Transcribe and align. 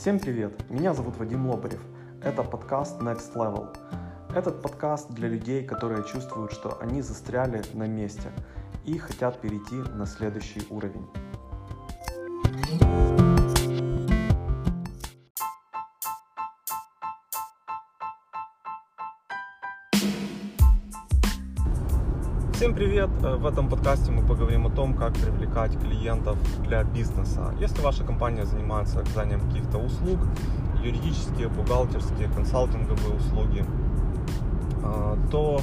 Всем 0.00 0.18
привет! 0.18 0.54
Меня 0.70 0.94
зовут 0.94 1.18
Вадим 1.18 1.46
Лобарев. 1.46 1.82
Это 2.22 2.42
подкаст 2.42 3.02
Next 3.02 3.34
Level. 3.34 3.76
Этот 4.34 4.62
подкаст 4.62 5.10
для 5.10 5.28
людей, 5.28 5.62
которые 5.62 6.02
чувствуют, 6.04 6.52
что 6.52 6.80
они 6.80 7.02
застряли 7.02 7.62
на 7.74 7.86
месте 7.86 8.32
и 8.86 8.96
хотят 8.96 9.38
перейти 9.42 9.74
на 9.74 10.06
следующий 10.06 10.62
уровень. 10.70 11.06
Всем 22.60 22.74
привет! 22.74 23.08
Э, 23.22 23.36
В 23.36 23.46
этом 23.46 23.70
подкасте 23.70 24.10
мы 24.10 24.20
поговорим 24.20 24.66
о 24.66 24.70
том, 24.70 24.92
как 24.92 25.14
привлекать 25.14 25.80
клиентов 25.80 26.36
для 26.62 26.84
бизнеса. 26.84 27.54
Если 27.58 27.80
ваша 27.80 28.04
компания 28.04 28.44
занимается 28.44 29.00
оказанием 29.00 29.40
каких-то 29.40 29.78
услуг, 29.78 30.18
юридические, 30.84 31.48
бухгалтерские, 31.48 32.28
консалтинговые 32.28 33.16
услуги, 33.16 33.64
э, 34.84 35.16
то 35.30 35.62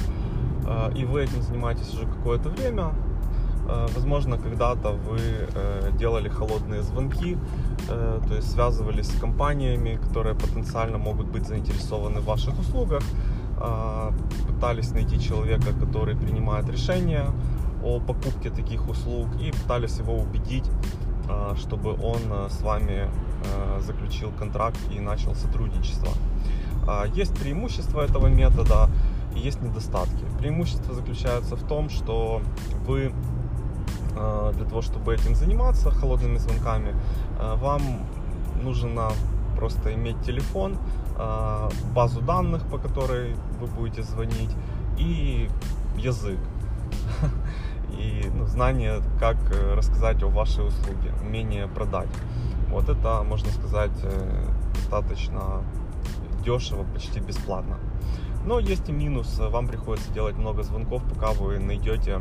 э, 0.66 0.98
и 0.98 1.04
вы 1.04 1.22
этим 1.22 1.40
занимаетесь 1.40 1.94
уже 1.94 2.04
какое-то 2.04 2.48
время, 2.48 2.90
возможно, 3.94 4.36
когда-то 4.36 4.92
вы 4.92 5.20
делали 5.98 6.28
холодные 6.30 6.80
звонки, 6.82 7.36
то 7.86 8.34
есть 8.34 8.50
связывались 8.50 9.08
с 9.08 9.20
компаниями, 9.20 10.00
которые 10.06 10.34
потенциально 10.34 10.96
могут 10.96 11.26
быть 11.26 11.46
заинтересованы 11.46 12.20
в 12.20 12.24
ваших 12.24 12.58
услугах, 12.58 13.02
пытались 14.46 14.90
найти 14.92 15.20
человека, 15.20 15.72
который 15.72 16.16
принимает 16.16 16.68
решение 16.68 17.26
о 17.82 18.00
покупке 18.00 18.50
таких 18.50 18.88
услуг 18.88 19.28
и 19.40 19.50
пытались 19.52 19.98
его 19.98 20.16
убедить, 20.16 20.70
чтобы 21.56 21.92
он 21.92 22.50
с 22.50 22.60
вами 22.62 23.08
заключил 23.80 24.30
контракт 24.38 24.78
и 24.90 25.00
начал 25.00 25.34
сотрудничество. 25.34 26.10
Есть 27.14 27.38
преимущества 27.38 28.02
этого 28.02 28.28
метода 28.28 28.88
и 29.36 29.40
есть 29.40 29.60
недостатки. 29.62 30.24
Преимущество 30.38 30.94
заключается 30.94 31.54
в 31.54 31.62
том, 31.62 31.90
что 31.90 32.40
вы 32.86 33.12
для 34.14 34.64
того, 34.64 34.82
чтобы 34.82 35.14
этим 35.14 35.36
заниматься, 35.36 35.90
холодными 35.90 36.38
звонками, 36.38 36.94
вам 37.56 37.82
нужно 38.62 39.10
просто 39.58 39.92
иметь 39.94 40.20
телефон, 40.22 40.76
базу 41.94 42.20
данных, 42.20 42.62
по 42.70 42.78
которой 42.78 43.34
вы 43.60 43.66
будете 43.66 44.02
звонить, 44.02 44.54
и 44.98 45.50
язык. 45.96 46.38
И 47.98 48.30
ну, 48.32 48.46
знание, 48.46 49.00
как 49.18 49.36
э, 49.50 49.74
рассказать 49.74 50.22
о 50.22 50.28
вашей 50.28 50.66
услуге, 50.66 51.12
умение 51.20 51.66
продать. 51.66 52.08
Вот 52.68 52.88
это, 52.88 53.24
можно 53.24 53.50
сказать, 53.50 53.98
э, 54.04 54.44
достаточно 54.74 55.64
дешево, 56.44 56.84
почти 56.84 57.18
бесплатно. 57.18 57.78
Но 58.44 58.60
есть 58.60 58.88
и 58.88 58.92
минус. 58.92 59.38
Вам 59.38 59.66
приходится 59.66 60.12
делать 60.12 60.36
много 60.36 60.62
звонков, 60.62 61.02
пока 61.12 61.32
вы 61.32 61.58
найдете 61.58 62.20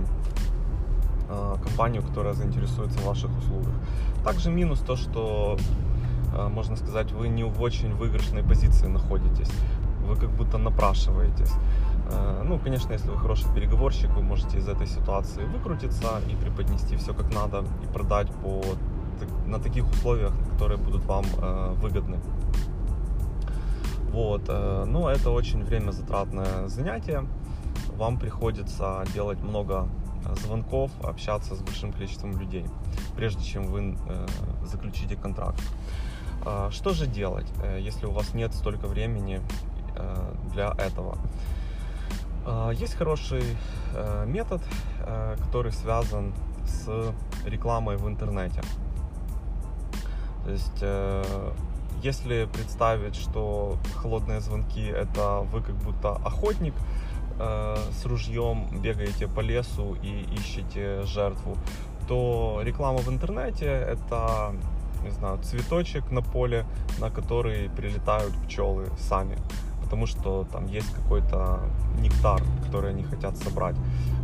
компанию, 1.62 2.02
которая 2.02 2.34
заинтересуется 2.34 3.00
в 3.00 3.06
ваших 3.06 3.30
услугах. 3.38 3.74
Также 4.24 4.50
минус 4.50 4.80
то, 4.80 4.96
что 4.96 5.58
можно 6.50 6.76
сказать, 6.76 7.12
вы 7.12 7.30
не 7.30 7.44
в 7.44 7.62
очень 7.62 7.94
выигрышной 7.94 8.44
позиции 8.44 8.88
находитесь. 8.88 9.50
Вы 10.08 10.16
как 10.16 10.30
будто 10.30 10.58
напрашиваетесь. 10.58 11.52
Э, 12.10 12.44
ну, 12.46 12.60
конечно, 12.60 12.94
если 12.94 13.10
вы 13.10 13.18
хороший 13.18 13.54
переговорщик, 13.54 14.10
вы 14.12 14.22
можете 14.22 14.58
из 14.58 14.68
этой 14.68 14.88
ситуации 14.88 15.44
выкрутиться 15.44 16.22
и 16.30 16.36
преподнести 16.36 16.96
все 16.96 17.14
как 17.14 17.34
надо 17.34 17.66
и 17.84 17.94
продать 17.94 18.30
по, 18.42 18.64
на 19.46 19.60
таких 19.60 19.90
условиях, 19.90 20.32
которые 20.54 20.78
будут 20.78 21.04
вам 21.06 21.26
э, 21.38 21.74
выгодны. 21.82 22.20
Вот. 24.12 24.48
Но 24.48 25.12
это 25.12 25.30
очень 25.30 25.64
время 25.64 25.92
затратное 25.92 26.68
занятие. 26.70 27.28
Вам 27.98 28.18
приходится 28.18 29.04
делать 29.14 29.40
много 29.44 29.88
звонков, 30.44 30.90
общаться 31.04 31.56
с 31.56 31.60
большим 31.60 31.94
количеством 31.94 32.40
людей, 32.40 32.66
прежде 33.16 33.44
чем 33.44 33.68
вы 33.68 33.96
заключите 34.64 35.16
контракт. 35.16 35.62
А, 36.50 36.72
что 36.72 36.94
же 36.94 37.08
делать, 37.08 37.48
э, 37.62 37.80
если 37.82 38.06
у 38.06 38.12
вас 38.12 38.34
нет 38.34 38.54
столько 38.54 38.88
времени 38.88 39.42
э, 39.98 40.34
для 40.54 40.74
этого? 40.78 41.18
А, 42.46 42.70
есть 42.70 42.94
хороший 42.94 43.44
э, 43.94 44.26
метод, 44.26 44.62
который 45.46 45.72
связан 45.72 46.34
с 46.66 47.14
рекламой 47.46 47.98
в 47.98 48.08
интернете. 48.08 48.62
То 50.44 50.52
есть, 50.52 50.84
если 52.04 52.46
представить, 52.46 53.16
что 53.16 53.78
холодные 53.96 54.42
звонки 54.42 54.86
это 54.86 55.40
вы 55.52 55.62
как 55.62 55.76
будто 55.76 56.16
охотник 56.16 56.74
с 57.38 58.06
ружьем 58.06 58.68
бегаете 58.82 59.28
по 59.28 59.40
лесу 59.40 59.96
и 60.02 60.28
ищете 60.34 61.04
жертву, 61.04 61.58
то 62.08 62.60
реклама 62.64 63.00
в 63.00 63.10
интернете 63.10 63.66
это 63.66 64.54
не 65.04 65.12
знаю, 65.12 65.40
цветочек 65.44 66.12
на 66.12 66.22
поле, 66.22 66.66
на 67.00 67.10
который 67.10 67.70
прилетают 67.70 68.34
пчелы 68.46 68.86
сами, 68.98 69.38
потому 69.84 70.06
что 70.06 70.46
там 70.52 70.68
есть 70.68 70.92
какой-то 70.94 71.60
нектар, 72.00 72.42
который 72.66 72.92
они 72.92 73.04
хотят 73.04 73.38
собрать. 73.38 73.76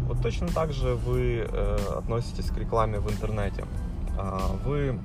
Вот 0.08 0.22
точно 0.22 0.48
так 0.48 0.74
же 0.74 0.96
вы 0.96 1.48
э, 1.48 1.78
относитесь 1.98 2.50
к 2.50 2.58
рекламе 2.58 3.00
в 3.00 3.10
интернете. 3.10 3.66
А, 4.18 4.52
вы, 4.66 5.00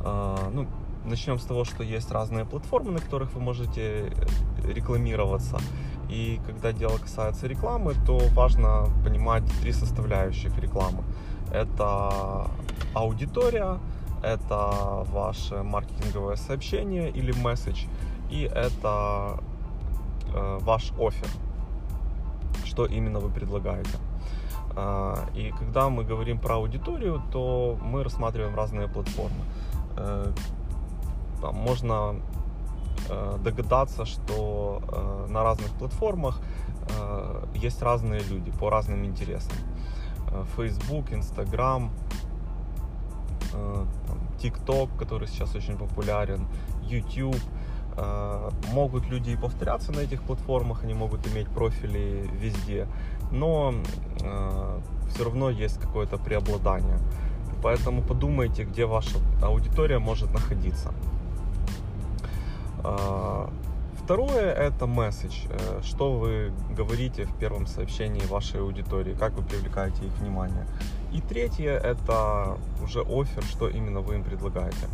а, 0.00 0.50
ну, 0.52 0.66
начнем 1.04 1.38
с 1.38 1.44
того, 1.44 1.64
что 1.64 1.82
есть 1.82 2.10
разные 2.10 2.44
платформы, 2.44 2.92
на 2.92 2.98
которых 3.00 3.32
вы 3.34 3.40
можете 3.40 3.80
э, 3.80 4.72
рекламироваться. 4.72 5.58
И 6.08 6.40
когда 6.46 6.72
дело 6.72 6.98
касается 6.98 7.46
рекламы, 7.46 7.94
то 8.06 8.18
важно 8.34 8.86
понимать 9.04 9.44
три 9.60 9.72
составляющих 9.72 10.58
рекламы. 10.58 11.02
Это 11.52 12.46
аудитория, 12.94 13.78
это 14.22 15.04
ваше 15.12 15.62
маркетинговое 15.62 16.36
сообщение 16.36 17.10
или 17.10 17.32
месседж, 17.32 17.84
и 18.30 18.42
это 18.42 19.40
э, 20.34 20.58
ваш 20.60 20.92
офер, 20.98 21.28
что 22.64 22.86
именно 22.86 23.18
вы 23.18 23.30
предлагаете. 23.30 23.98
Э, 24.76 25.16
и 25.34 25.52
когда 25.58 25.88
мы 25.88 26.04
говорим 26.04 26.38
про 26.38 26.56
аудиторию, 26.56 27.22
то 27.32 27.78
мы 27.82 28.04
рассматриваем 28.04 28.54
разные 28.54 28.88
платформы. 28.88 29.44
Э, 29.96 30.32
там 31.40 31.54
можно 31.54 32.16
э, 33.08 33.38
догадаться, 33.42 34.04
что 34.04 34.82
э, 34.88 35.26
на 35.30 35.42
разных 35.42 35.70
платформах 35.78 36.40
э, 36.88 37.44
есть 37.54 37.82
разные 37.82 38.20
люди 38.20 38.50
по 38.50 38.70
разным 38.70 39.04
интересам. 39.04 39.56
Э, 40.30 40.44
Facebook, 40.56 41.12
Instagram, 41.12 41.90
TikTok, 44.38 44.96
который 44.98 45.28
сейчас 45.28 45.54
очень 45.54 45.76
популярен, 45.76 46.46
YouTube. 46.82 47.36
Э, 47.96 48.50
могут 48.72 49.06
люди 49.06 49.30
и 49.30 49.36
повторяться 49.36 49.92
на 49.92 50.00
этих 50.00 50.22
платформах, 50.22 50.84
они 50.84 50.94
могут 50.94 51.26
иметь 51.26 51.48
профили 51.48 52.30
везде, 52.32 52.86
но 53.30 53.74
э, 54.22 54.80
все 55.10 55.24
равно 55.24 55.50
есть 55.50 55.78
какое-то 55.80 56.16
преобладание. 56.16 56.98
Поэтому 57.62 58.02
подумайте, 58.02 58.64
где 58.64 58.86
ваша 58.86 59.18
аудитория 59.42 59.98
может 59.98 60.32
находиться. 60.32 60.94
Второе 64.02 64.50
это 64.50 64.86
месседж. 64.86 65.46
Что 65.82 66.12
вы 66.12 66.52
говорите 66.74 67.24
в 67.24 67.34
первом 67.34 67.66
сообщении 67.66 68.24
вашей 68.26 68.60
аудитории, 68.60 69.12
как 69.12 69.34
вы 69.34 69.42
привлекаете 69.42 70.06
их 70.06 70.12
внимание. 70.20 70.66
И 71.12 71.20
третье 71.20 71.72
это 71.72 72.56
уже 72.82 73.00
офер, 73.00 73.42
что 73.44 73.68
именно 73.68 74.00
вы 74.00 74.16
им 74.16 74.24
предлагаете. 74.24 74.88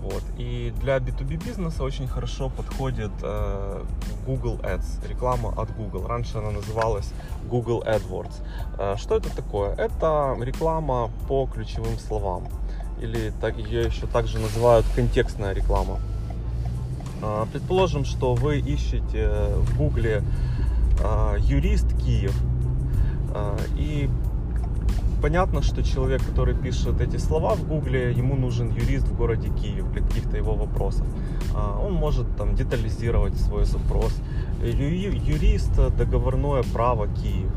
Вот. 0.00 0.22
И 0.38 0.72
для 0.80 0.98
B2B 0.98 1.44
бизнеса 1.44 1.82
очень 1.82 2.06
хорошо 2.06 2.50
подходит 2.50 3.10
э, 3.22 3.84
Google 4.26 4.58
Ads, 4.62 5.08
реклама 5.08 5.52
от 5.56 5.74
Google. 5.76 6.06
Раньше 6.06 6.38
она 6.38 6.50
называлась 6.50 7.12
Google 7.50 7.82
AdWords. 7.84 8.34
Э, 8.78 8.96
что 8.96 9.16
это 9.16 9.34
такое? 9.34 9.74
Это 9.74 10.36
реклама 10.40 11.10
по 11.26 11.46
ключевым 11.46 11.98
словам. 11.98 12.46
Или 13.00 13.32
так, 13.40 13.58
ее 13.58 13.82
еще 13.82 14.06
также 14.06 14.38
называют 14.38 14.86
контекстная 14.94 15.52
реклама. 15.52 15.98
Э, 17.20 17.46
предположим, 17.52 18.04
что 18.04 18.34
вы 18.34 18.60
ищете 18.60 19.28
в 19.56 19.76
Google 19.76 20.22
э, 21.00 21.36
юрист 21.40 21.88
Киев. 21.98 22.40
Э, 23.34 23.58
и 23.76 24.08
понятно, 25.22 25.62
что 25.62 25.82
человек, 25.82 26.22
который 26.24 26.54
пишет 26.54 27.00
эти 27.00 27.18
слова 27.18 27.54
в 27.54 27.68
Гугле, 27.68 28.12
ему 28.12 28.36
нужен 28.36 28.70
юрист 28.70 29.08
в 29.08 29.16
городе 29.16 29.48
Киев 29.48 29.90
для 29.92 30.02
каких-то 30.02 30.36
его 30.36 30.54
вопросов. 30.54 31.06
А, 31.54 31.78
он 31.84 31.92
может 31.92 32.36
там 32.36 32.54
детализировать 32.54 33.36
свой 33.36 33.64
запрос. 33.64 34.12
Юрист, 34.62 35.74
договорное 35.96 36.62
право 36.74 37.06
Киев 37.08 37.50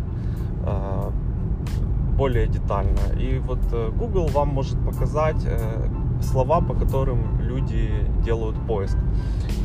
а, 0.66 1.12
более 2.18 2.48
детально. 2.48 3.00
И 3.20 3.40
вот 3.40 3.60
э, 3.72 3.90
Google 3.98 4.28
вам 4.28 4.50
может 4.50 4.78
показать, 4.86 5.44
э, 5.46 5.88
слова, 6.22 6.62
по 6.62 6.74
которым 6.74 7.42
люди 7.42 7.92
делают 8.24 8.56
поиск. 8.68 8.98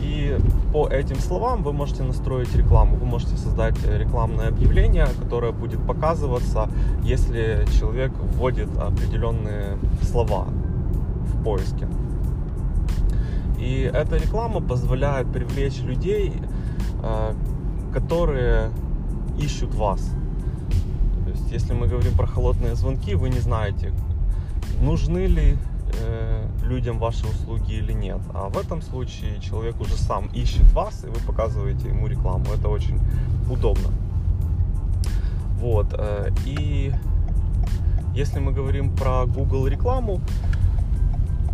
И 0.03 0.39
по 0.73 0.89
этим 0.89 1.17
словам 1.17 1.63
вы 1.63 1.73
можете 1.73 2.03
настроить 2.03 2.55
рекламу. 2.55 2.97
Вы 2.97 3.07
можете 3.07 3.37
создать 3.37 3.77
рекламное 3.85 4.49
объявление, 4.49 5.07
которое 5.21 5.53
будет 5.53 5.85
показываться, 5.87 6.69
если 7.03 7.67
человек 7.79 8.13
вводит 8.19 8.69
определенные 8.79 9.79
слова 10.03 10.47
в 11.25 11.43
поиске. 11.43 11.89
И 13.59 13.91
эта 13.93 14.17
реклама 14.17 14.61
позволяет 14.61 15.33
привлечь 15.33 15.81
людей, 15.81 16.33
э, 17.03 17.35
которые 17.93 18.71
ищут 19.39 19.75
вас. 19.75 20.01
То 21.25 21.31
есть, 21.31 21.51
если 21.51 21.73
мы 21.73 21.89
говорим 21.89 22.13
про 22.17 22.27
холодные 22.27 22.75
звонки, 22.75 23.15
вы 23.15 23.31
не 23.31 23.41
знаете, 23.41 23.93
нужны 24.81 25.27
ли 25.27 25.57
э, 26.01 26.47
людям 26.63 26.99
ваши 26.99 27.27
услуги 27.27 27.75
или 27.75 27.93
нет. 27.93 28.21
А 28.35 28.49
в 28.49 28.59
этом 28.59 28.83
случае 28.83 29.41
человек 29.41 29.81
уже 29.81 29.97
сам 29.97 30.27
ищет 30.27 30.71
вас, 30.73 31.05
и 31.05 31.09
вы 31.09 31.19
показываете 31.27 31.89
ему 31.89 32.07
рекламу. 32.07 32.47
Это 32.53 32.69
очень 32.69 32.99
удобно. 33.51 33.91
Вот. 35.59 35.87
Э, 35.93 36.31
и 36.45 36.93
если 38.15 38.39
мы 38.39 38.53
говорим 38.53 38.95
про 38.95 39.27
Google 39.27 39.67
рекламу, 39.67 40.21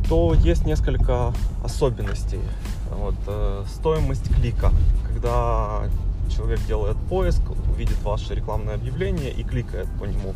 то 0.09 0.35
есть 0.35 0.67
несколько 0.67 1.33
особенностей. 1.65 2.41
Вот, 2.91 3.15
э, 3.27 3.65
стоимость 3.69 4.35
клика. 4.35 4.71
Когда 5.09 5.83
человек 6.31 6.61
делает 6.67 6.97
поиск, 7.09 7.43
увидит 7.73 8.03
ваше 8.03 8.35
рекламное 8.35 8.75
объявление 8.75 9.31
и 9.31 9.43
кликает 9.43 9.89
по 9.99 10.05
нему. 10.05 10.35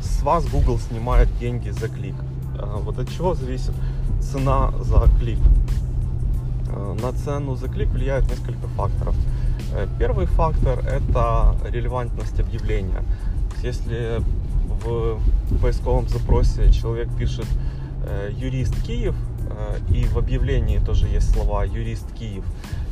С 0.00 0.22
вас 0.22 0.46
Google 0.46 0.78
снимает 0.78 1.28
деньги 1.38 1.70
за 1.70 1.88
клик. 1.88 2.16
Вот 2.60 2.98
от 2.98 3.08
чего 3.10 3.34
зависит 3.34 3.72
цена 4.20 4.72
за 4.80 5.08
клик? 5.18 5.38
На 7.02 7.12
цену 7.12 7.56
за 7.56 7.68
клик 7.68 7.88
влияет 7.88 8.28
несколько 8.28 8.66
факторов. 8.76 9.14
Первый 9.98 10.26
фактор 10.26 10.78
это 10.80 11.56
релевантность 11.68 12.38
объявления. 12.40 13.02
Если 13.62 14.22
в 14.84 15.18
поисковом 15.60 16.08
запросе 16.08 16.70
человек 16.72 17.08
пишет 17.16 17.46
юрист 18.30 18.80
Киев, 18.82 19.14
и 19.90 20.04
в 20.04 20.16
объявлении 20.16 20.78
тоже 20.78 21.06
есть 21.08 21.34
слова 21.34 21.64
юрист 21.64 22.10
Киев, 22.12 22.44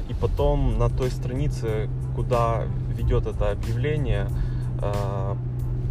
и 0.09 0.14
потом 0.14 0.79
на 0.79 0.88
той 0.91 1.11
странице, 1.11 1.88
куда 2.17 2.64
ведет 2.97 3.26
это 3.26 3.53
объявление, 3.53 4.29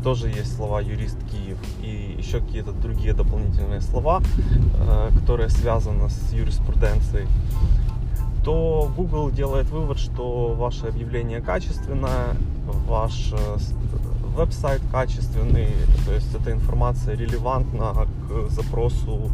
тоже 0.04 0.30
есть 0.30 0.56
слова 0.56 0.82
юрист 0.82 1.18
Киев 1.32 1.58
и 1.82 2.16
еще 2.18 2.40
какие-то 2.40 2.72
другие 2.72 3.14
дополнительные 3.14 3.82
слова, 3.82 4.22
э, 4.22 5.10
которые 5.20 5.50
связаны 5.50 6.10
с 6.10 6.32
юриспруденцией, 6.34 7.28
то 8.44 8.90
Google 8.96 9.30
делает 9.32 9.70
вывод, 9.70 10.00
что 10.00 10.54
ваше 10.54 10.88
объявление 10.88 11.42
качественное, 11.42 12.36
ваш 12.88 13.34
э, 13.34 13.58
веб-сайт 14.36 14.82
качественный, 14.92 15.70
то 16.06 16.14
есть 16.14 16.34
эта 16.34 16.52
информация 16.52 17.16
релевантна 17.16 17.94
к 18.30 18.50
запросу 18.50 19.32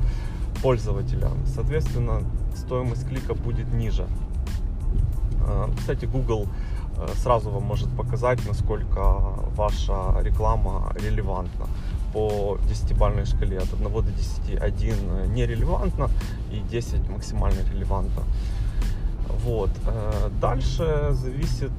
пользователя. 0.62 1.30
Соответственно, 1.54 2.22
стоимость 2.56 3.08
клика 3.08 3.34
будет 3.34 3.72
ниже. 3.74 4.08
Э, 5.46 5.68
кстати, 5.78 6.06
Google 6.06 6.48
сразу 7.16 7.50
вам 7.50 7.64
может 7.64 7.90
показать, 7.98 8.40
насколько 8.48 9.00
ваша 9.56 10.16
реклама 10.22 10.92
релевантна 10.96 11.68
по 12.14 12.58
10-бальной 12.70 13.26
шкале 13.26 13.58
от 13.58 13.74
1 13.74 13.92
до 13.92 14.02
10. 14.02 14.62
1 14.62 15.34
нерелевантно 15.34 16.10
и 16.52 16.60
10 16.60 17.10
максимально 17.10 17.60
релевантно. 17.74 18.24
Вот. 19.46 19.72
Э, 19.88 20.30
дальше 20.42 21.10
зависит 21.12 21.72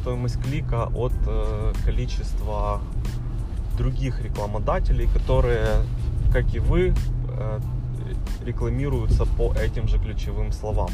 стоимость 0.00 0.42
клика 0.42 0.90
от 0.94 1.12
количества 1.84 2.80
других 3.76 4.22
рекламодателей, 4.22 5.08
которые, 5.08 5.66
как 6.32 6.54
и 6.54 6.60
вы, 6.60 6.94
рекламируются 8.44 9.26
по 9.26 9.52
этим 9.54 9.88
же 9.88 9.98
ключевым 9.98 10.52
словам. 10.52 10.90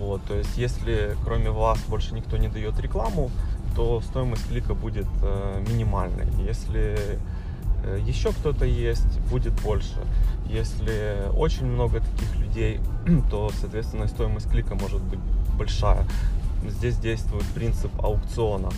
Вот, 0.00 0.22
то 0.24 0.34
есть, 0.34 0.56
если 0.56 1.14
кроме 1.24 1.50
вас 1.50 1.78
больше 1.86 2.14
никто 2.14 2.38
не 2.38 2.48
дает 2.48 2.80
рекламу, 2.80 3.30
то 3.76 4.00
стоимость 4.00 4.48
клика 4.48 4.74
будет 4.74 5.06
э, 5.22 5.64
минимальной. 5.68 6.26
Если 6.42 7.18
э, 7.84 8.00
еще 8.06 8.32
кто-то 8.32 8.64
есть, 8.64 9.20
будет 9.30 9.52
больше. 9.62 9.98
Если 10.46 11.28
очень 11.36 11.66
много 11.66 12.00
таких 12.00 12.36
людей, 12.36 12.80
то, 13.30 13.50
соответственно, 13.60 14.08
стоимость 14.08 14.50
клика 14.50 14.74
может 14.74 15.02
быть 15.02 15.20
большая. 15.58 16.06
Здесь 16.66 16.96
действует 16.96 17.44
принцип 17.54 17.90
аукциона. 18.02 18.70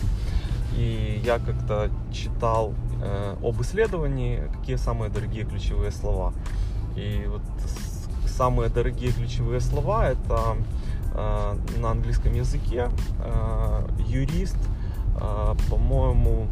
И 0.75 1.21
я 1.23 1.39
как-то 1.39 1.89
читал 2.11 2.73
э, 3.01 3.35
об 3.41 3.61
исследовании, 3.61 4.43
какие 4.59 4.75
самые 4.75 5.09
дорогие 5.09 5.45
ключевые 5.45 5.91
слова. 5.91 6.33
И 6.97 7.23
вот 7.27 7.41
самые 8.27 8.69
дорогие 8.69 9.11
ключевые 9.11 9.61
слова 9.61 10.09
это 10.09 10.57
на 11.13 11.91
английском 11.91 12.33
языке. 12.33 12.89
Э, 13.19 13.87
юрист, 14.07 14.57
э, 15.19 15.55
по-моему, 15.69 16.47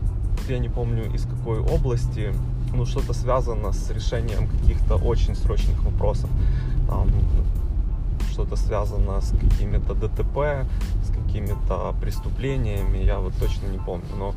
я 0.48 0.60
не 0.60 0.70
помню 0.70 1.14
из 1.14 1.26
какой 1.26 1.60
области, 1.60 2.34
ну 2.74 2.86
что-то 2.86 3.14
связано 3.14 3.74
с 3.74 3.90
решением 3.90 4.48
каких-то 4.48 4.96
очень 4.96 5.36
срочных 5.36 5.84
вопросов. 5.84 6.30
Что-то 8.32 8.56
связано 8.56 9.22
с 9.22 9.32
какими-то 9.32 9.94
ДТП, 9.94 10.66
с 11.04 11.10
какими-то 11.10 11.94
преступлениями, 12.02 13.00
я 13.00 13.20
вот 13.20 13.34
точно 13.36 13.68
не 13.68 13.78
помню. 13.78 14.08
Но 14.18 14.34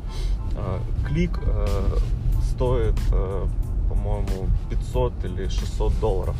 э, 0.55 0.79
клик 1.07 1.39
э, 1.41 1.97
стоит, 2.43 2.99
э, 3.11 3.45
по-моему, 3.89 4.47
500 4.69 5.25
или 5.25 5.47
600 5.47 5.99
долларов. 5.99 6.35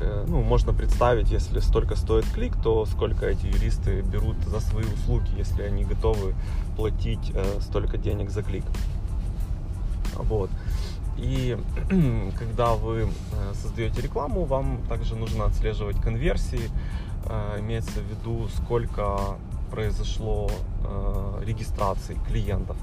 Э, 0.00 0.24
ну, 0.28 0.42
можно 0.42 0.72
представить, 0.72 1.30
если 1.30 1.60
столько 1.60 1.96
стоит 1.96 2.24
клик, 2.26 2.54
то 2.62 2.86
сколько 2.86 3.26
эти 3.26 3.46
юристы 3.46 4.02
берут 4.02 4.36
за 4.46 4.60
свои 4.60 4.84
услуги, 4.84 5.28
если 5.36 5.62
они 5.62 5.84
готовы 5.84 6.34
платить 6.76 7.32
э, 7.34 7.60
столько 7.60 7.98
денег 7.98 8.30
за 8.30 8.42
клик. 8.42 8.64
Вот. 10.14 10.50
И 11.16 11.58
когда 12.38 12.74
вы 12.74 13.08
э, 13.08 13.54
создаете 13.54 14.00
рекламу, 14.00 14.44
вам 14.44 14.80
также 14.88 15.16
нужно 15.16 15.46
отслеживать 15.46 16.00
конверсии, 16.00 16.70
имеется 17.58 18.00
в 18.00 18.04
виду, 18.04 18.48
сколько 18.48 19.36
произошло 19.70 20.48
регистраций 21.44 22.16
клиентов. 22.26 22.76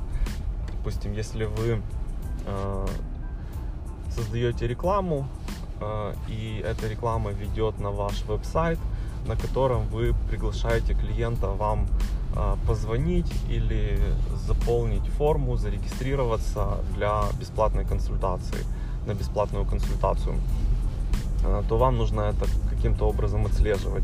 Допустим, 0.72 1.14
если 1.14 1.46
вы 1.46 1.82
создаете 4.14 4.68
рекламу, 4.68 5.28
и 6.30 6.64
эта 6.66 6.88
реклама 6.88 7.32
ведет 7.32 7.80
на 7.80 7.92
ваш 7.92 8.24
веб-сайт, 8.24 8.80
на 9.28 9.36
котором 9.36 9.88
вы 9.88 10.14
приглашаете 10.30 10.94
клиента 10.94 11.48
вам 11.48 11.88
э, 12.36 12.56
позвонить 12.68 13.32
или 13.50 14.00
заполнить 14.48 15.06
форму, 15.18 15.58
зарегистрироваться 15.58 16.78
для 16.96 17.24
бесплатной 17.40 17.86
консультации, 17.86 18.64
на 19.08 19.14
бесплатную 19.14 19.66
консультацию, 19.66 20.36
э, 21.44 21.64
то 21.68 21.78
вам 21.78 21.98
нужно 21.98 22.22
это 22.22 22.46
каким-то 22.70 23.06
образом 23.06 23.46
отслеживать. 23.46 24.04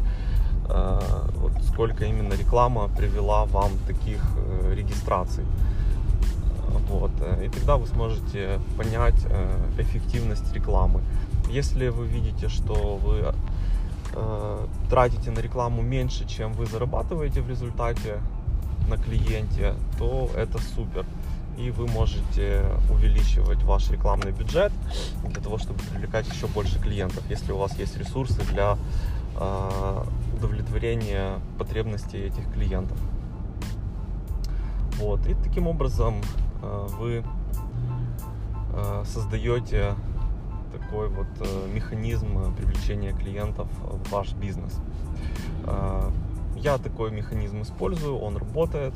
Вот 0.67 1.51
сколько 1.67 2.05
именно 2.05 2.33
реклама 2.33 2.87
привела 2.87 3.43
вам 3.45 3.71
таких 3.87 4.21
регистраций. 4.73 5.43
Вот. 6.87 7.11
И 7.43 7.49
тогда 7.49 7.75
вы 7.75 7.87
сможете 7.87 8.59
понять 8.77 9.25
эффективность 9.77 10.53
рекламы. 10.53 11.01
Если 11.51 11.89
вы 11.89 12.07
видите, 12.07 12.47
что 12.47 12.95
вы 12.95 13.33
э, 14.13 14.67
тратите 14.89 15.31
на 15.31 15.39
рекламу 15.39 15.81
меньше, 15.81 16.25
чем 16.25 16.53
вы 16.53 16.65
зарабатываете 16.65 17.41
в 17.41 17.49
результате 17.49 18.21
на 18.87 18.95
клиенте, 18.95 19.73
то 19.97 20.29
это 20.33 20.59
супер. 20.59 21.05
И 21.57 21.69
вы 21.69 21.87
можете 21.87 22.63
увеличивать 22.89 23.61
ваш 23.63 23.89
рекламный 23.91 24.31
бюджет 24.31 24.71
для 25.25 25.41
того, 25.41 25.57
чтобы 25.57 25.79
привлекать 25.79 26.25
еще 26.33 26.47
больше 26.47 26.79
клиентов, 26.79 27.21
если 27.29 27.51
у 27.51 27.57
вас 27.57 27.77
есть 27.77 27.97
ресурсы 27.97 28.41
для 28.43 28.77
э, 29.37 30.03
удовлетворения 30.37 31.33
потребностей 31.59 32.19
этих 32.19 32.49
клиентов. 32.53 32.97
Вот. 34.99 35.27
И 35.27 35.33
таким 35.33 35.67
образом 35.67 36.21
э, 36.61 36.87
вы 36.97 37.25
э, 38.73 39.03
создаете 39.05 39.95
такой 40.71 41.09
вот 41.09 41.27
э, 41.39 41.67
механизм 41.73 42.53
привлечения 42.55 43.13
клиентов 43.13 43.67
в 43.79 44.09
ваш 44.11 44.33
бизнес. 44.33 44.77
Э, 45.65 46.09
я 46.55 46.77
такой 46.77 47.11
механизм 47.11 47.61
использую, 47.61 48.17
он 48.17 48.37
работает. 48.37 48.93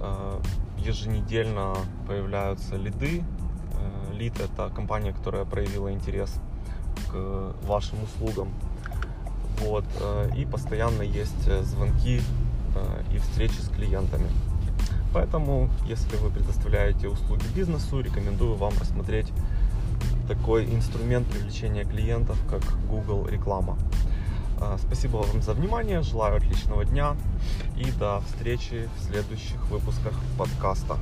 Э, 0.00 0.40
еженедельно 0.78 1.74
появляются 2.06 2.76
лиды, 2.76 3.24
лид– 4.12 4.40
это 4.40 4.70
компания, 4.74 5.12
которая 5.12 5.44
проявила 5.44 5.92
интерес 5.92 6.40
к 7.10 7.54
вашим 7.64 8.02
услугам. 8.04 8.48
Вот. 9.60 9.84
И 10.36 10.44
постоянно 10.44 11.02
есть 11.02 11.50
звонки 11.64 12.20
и 13.12 13.18
встречи 13.18 13.58
с 13.60 13.68
клиентами. 13.68 14.28
Поэтому, 15.12 15.68
если 15.86 16.16
вы 16.16 16.30
предоставляете 16.30 17.08
услуги 17.08 17.42
бизнесу, 17.54 18.00
рекомендую 18.00 18.54
вам 18.54 18.72
рассмотреть 18.78 19.32
такой 20.28 20.66
инструмент 20.66 21.26
привлечения 21.26 21.84
клиентов, 21.84 22.38
как 22.48 22.62
Google 22.88 23.26
реклама. 23.26 23.78
А, 24.60 24.76
спасибо 24.78 25.16
вам 25.16 25.42
за 25.42 25.54
внимание, 25.54 26.02
желаю 26.02 26.36
отличного 26.36 26.84
дня 26.84 27.16
и 27.76 27.90
до 27.92 28.20
встречи 28.20 28.88
в 28.96 29.04
следующих 29.04 29.70
выпусках 29.70 30.12
подкаста. 30.36 30.98